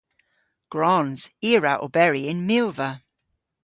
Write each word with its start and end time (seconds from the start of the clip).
Gwrons. 0.71 1.21
I 1.47 1.49
a 1.57 1.59
wra 1.59 1.73
oberi 1.85 2.23
yn 2.31 2.39
milva. 2.49 2.89